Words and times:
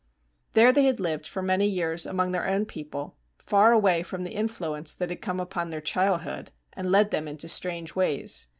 There 0.53 0.73
they 0.73 0.85
had 0.85 0.99
lived 0.99 1.27
for 1.27 1.43
many 1.43 1.67
years 1.67 2.07
among 2.07 2.31
their 2.31 2.47
own 2.47 2.65
people, 2.65 3.17
far 3.37 3.71
away 3.71 4.01
from 4.01 4.23
the 4.23 4.33
influence 4.33 4.95
that 4.95 5.11
had 5.11 5.21
come 5.21 5.39
upon 5.39 5.69
their 5.69 5.79
childhood, 5.79 6.51
and 6.73 6.91
led 6.91 7.11
them 7.11 7.27
into 7.27 7.47
strange 7.47 7.93
ways. 7.95 8.47